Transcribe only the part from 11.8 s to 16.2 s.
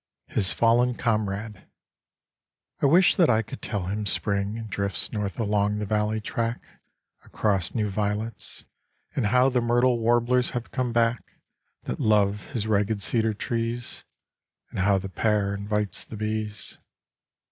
That love his ragged cedar trees, And how the pear invites the